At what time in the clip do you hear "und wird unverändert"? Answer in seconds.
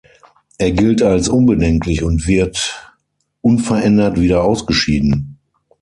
2.01-4.19